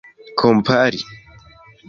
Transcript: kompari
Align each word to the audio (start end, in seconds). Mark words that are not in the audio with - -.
kompari 0.41 1.01